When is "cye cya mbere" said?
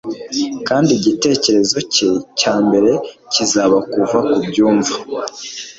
1.93-2.91